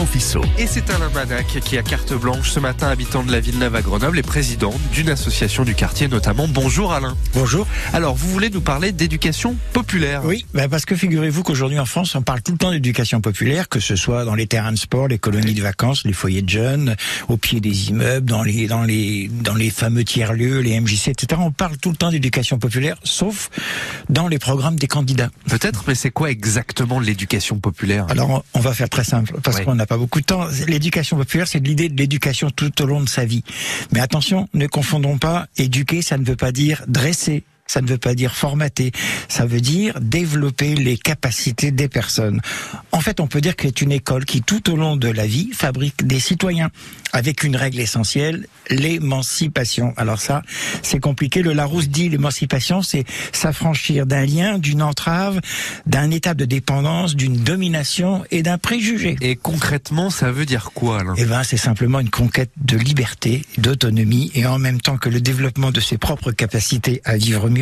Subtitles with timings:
[0.00, 0.40] Confisso.
[0.56, 3.82] Et c'est Alain Manac qui a carte blanche ce matin, habitant de la Villeneuve à
[3.82, 6.48] Grenoble et président d'une association du quartier notamment.
[6.48, 7.18] Bonjour Alain.
[7.34, 7.66] Bonjour.
[7.92, 10.22] Alors vous voulez nous parler d'éducation populaire?
[10.24, 13.68] Oui, bah parce que figurez-vous qu'aujourd'hui en France, on parle tout le temps d'éducation populaire,
[13.68, 16.48] que ce soit dans les terrains de sport, les colonies de vacances, les foyers de
[16.48, 16.96] jeunes,
[17.28, 21.38] au pied des immeubles, dans les dans les dans les fameux tiers-lieux, les MJC, etc.
[21.44, 23.50] On parle tout le temps d'éducation populaire, sauf
[24.08, 25.28] dans les programmes des candidats.
[25.50, 28.06] Peut-être, mais c'est quoi exactement l'éducation populaire?
[28.08, 29.64] Alors on va faire très simple parce Oui.
[29.66, 30.46] qu'on n'a pas beaucoup de temps.
[30.68, 33.42] L'éducation populaire, c'est l'idée de l'éducation tout au long de sa vie.
[33.90, 35.48] Mais attention, ne confondons pas.
[35.56, 37.42] Éduquer, ça ne veut pas dire dresser.
[37.70, 38.90] Ça ne veut pas dire formater.
[39.28, 42.40] Ça veut dire développer les capacités des personnes.
[42.90, 45.24] En fait, on peut dire que c'est une école qui, tout au long de la
[45.24, 46.70] vie, fabrique des citoyens
[47.12, 49.94] avec une règle essentielle, l'émancipation.
[49.96, 50.42] Alors ça,
[50.82, 51.42] c'est compliqué.
[51.42, 55.40] Le Larousse dit l'émancipation, c'est s'affranchir d'un lien, d'une entrave,
[55.86, 59.16] d'un état de dépendance, d'une domination et d'un préjugé.
[59.20, 61.14] Et concrètement, ça veut dire quoi Alain?
[61.18, 65.20] Eh ben, c'est simplement une conquête de liberté, d'autonomie, et en même temps que le
[65.20, 67.59] développement de ses propres capacités à vivre mieux,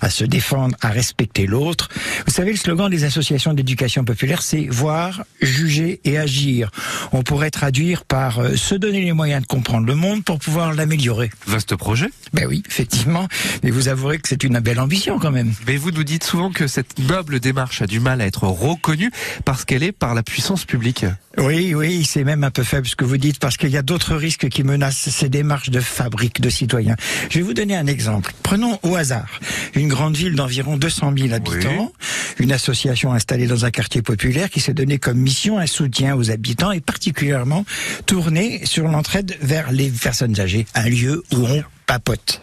[0.00, 1.88] à se défendre, à respecter l'autre.
[2.26, 6.70] Vous savez, le slogan des associations d'éducation populaire, c'est voir, juger et agir.
[7.12, 10.74] On pourrait traduire par euh, se donner les moyens de comprendre le monde pour pouvoir
[10.74, 11.30] l'améliorer.
[11.46, 12.08] Vaste projet.
[12.32, 13.28] Ben oui, effectivement.
[13.62, 15.52] Mais vous avouerez que c'est une belle ambition quand même.
[15.66, 19.10] Mais vous nous dites souvent que cette noble démarche a du mal à être reconnue
[19.44, 21.04] parce qu'elle est par la puissance publique.
[21.38, 23.82] Oui, oui, c'est même un peu faible ce que vous dites parce qu'il y a
[23.82, 26.96] d'autres risques qui menacent ces démarches de fabrique de citoyens.
[27.30, 28.32] Je vais vous donner un exemple.
[28.42, 29.40] Prenons au hasard
[29.74, 31.92] une grande ville d'environ 200 000 habitants,
[32.38, 36.30] une association installée dans un quartier populaire qui s'est donné comme mission un soutien aux
[36.30, 37.64] habitants et particulièrement
[38.04, 42.42] tourné sur l'entraide vers les personnes âgées, un lieu où on papote.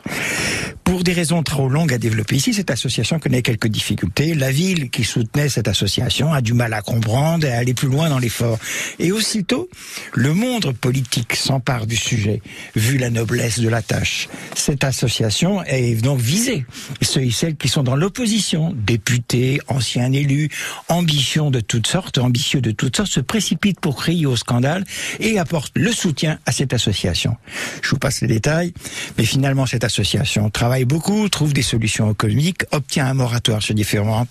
[0.90, 4.34] Pour des raisons trop longues à développer ici, cette association connaît quelques difficultés.
[4.34, 7.88] La ville qui soutenait cette association a du mal à comprendre et à aller plus
[7.88, 8.58] loin dans l'effort.
[8.98, 9.70] Et aussitôt,
[10.16, 12.42] le monde politique s'empare du sujet,
[12.76, 14.30] vu la noblesse de la tâche.
[14.56, 16.66] Cette association est donc visée.
[17.04, 20.50] Ceux et celles qui sont dans l'opposition, députés, anciens élus,
[20.88, 24.86] ambitions de toutes sortes, ambitieux de toutes sortes, se précipitent pour crier au scandale
[25.20, 27.38] et apportent le soutien à cette association.
[27.84, 28.74] Je vous passe les détails,
[29.20, 34.28] mais finalement cette association travaille beaucoup, trouve des solutions économiques, obtient un moratoire sur différents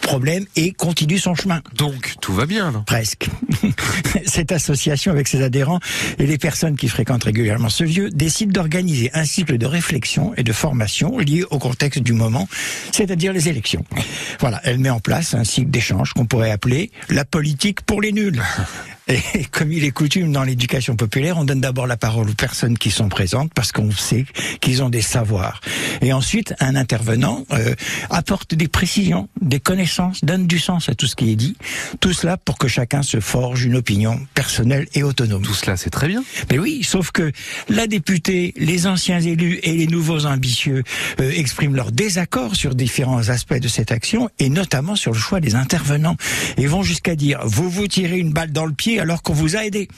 [0.00, 1.60] problèmes et continue son chemin.
[1.76, 2.70] Donc tout va bien.
[2.70, 2.82] Là.
[2.86, 3.28] Presque.
[4.26, 5.80] Cette association, avec ses adhérents
[6.18, 10.42] et les personnes qui fréquentent régulièrement ce lieu, décide d'organiser un cycle de réflexion et
[10.42, 12.48] de formation lié au contexte du moment,
[12.92, 13.84] c'est-à-dire les élections.
[14.40, 18.12] Voilà, elle met en place un cycle d'échange qu'on pourrait appeler la politique pour les
[18.12, 18.42] nuls.
[19.08, 22.78] Et comme il est coutume dans l'éducation populaire, on donne d'abord la parole aux personnes
[22.78, 24.24] qui sont présentes parce qu'on sait
[24.60, 25.60] qu'ils ont des savoirs.
[26.02, 27.74] Et ensuite, un intervenant euh,
[28.10, 29.71] apporte des précisions, des connaissances,
[30.22, 31.56] donne du sens à tout ce qui est dit.
[32.00, 35.42] Tout cela pour que chacun se forge une opinion personnelle et autonome.
[35.42, 36.22] Tout cela, c'est très bien.
[36.50, 37.32] Mais oui, sauf que
[37.68, 40.82] la députée, les anciens élus et les nouveaux ambitieux
[41.20, 45.40] euh, expriment leur désaccord sur différents aspects de cette action et notamment sur le choix
[45.40, 46.16] des intervenants
[46.56, 49.56] et vont jusqu'à dire vous vous tirez une balle dans le pied alors qu'on vous
[49.56, 49.88] a aidé.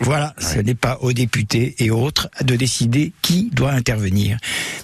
[0.00, 4.36] Voilà, ce n'est pas aux députés et autres de décider qui doit intervenir.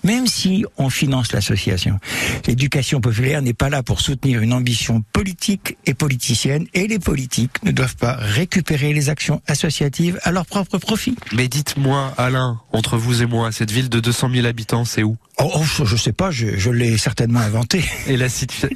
[0.04, 1.98] Même si on finance l'association,
[2.46, 7.62] l'éducation populaire n'est pas là pour soutenir une ambition politique et politicienne et les politiques
[7.62, 11.14] ne doivent pas récupérer les actions associatives à leur propre profit.
[11.34, 15.16] Mais dites-moi, Alain, entre vous et moi, cette ville de 200 000 habitants, c'est où?
[15.38, 17.82] Oh, oh, je sais pas, je, je l'ai certainement inventé.
[18.06, 18.26] et la,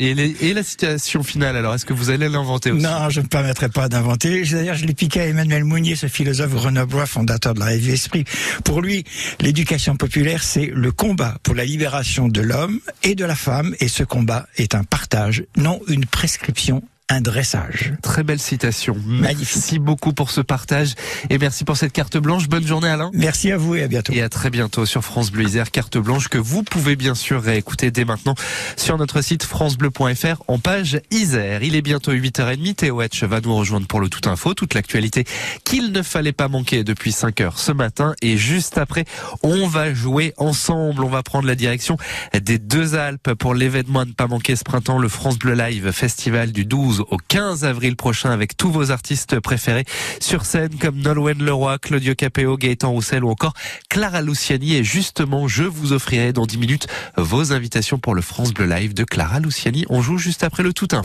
[0.00, 2.82] et, les- et la situation finale, alors, est-ce que vous allez l'inventer aussi?
[2.82, 4.42] Non, je ne me permettrai pas d'inventer.
[4.42, 8.24] D'ailleurs, je l'ai piqué à Emmanuel Mounier, ce philosophe grenoblois, fondateur de la revue Esprit.
[8.64, 9.04] Pour lui,
[9.38, 13.86] l'éducation populaire, c'est le combat pour la libération de l'homme et de la femme, et
[13.86, 17.94] ce combat est un partage, non une prescription, un dressage.
[18.02, 18.96] Très belle citation.
[19.06, 19.54] Magnifique.
[19.56, 20.94] Merci beaucoup pour ce partage
[21.30, 22.48] et merci pour cette carte blanche.
[22.48, 23.10] Bonne journée, Alain.
[23.14, 24.12] Merci à vous et à bientôt.
[24.12, 27.40] Et à très bientôt sur France Bleu Isère, carte blanche que vous pouvez bien sûr
[27.40, 28.34] réécouter dès maintenant
[28.76, 31.62] sur notre site francebleu.fr en page Isère.
[31.62, 35.24] Il est bientôt 8h30, Théo Etch va nous rejoindre pour le tout info, toute l'actualité
[35.62, 38.14] qu'il ne fallait pas manquer depuis 5 heures ce matin.
[38.20, 39.04] Et juste après,
[39.44, 41.96] on va jouer ensemble, on va prendre la direction
[42.34, 45.92] des deux Alpes pour l'événement à ne pas manquer ce printemps, le France Bleu Live
[45.92, 46.64] Festival du
[46.96, 49.84] 12 au 15 avril prochain avec tous vos artistes préférés
[50.20, 53.54] sur scène comme Nolwenn Leroy, Claudio Capéo, Gaëtan Roussel ou encore
[53.88, 54.76] Clara Luciani.
[54.76, 58.94] Et justement, je vous offrirai dans 10 minutes vos invitations pour le France Bleu Live
[58.94, 59.84] de Clara Luciani.
[59.88, 60.88] On joue juste après le tout